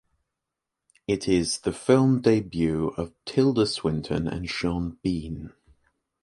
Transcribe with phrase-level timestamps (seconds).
[1.07, 5.53] It is the film debut of Tilda Swinton and Sean Bean.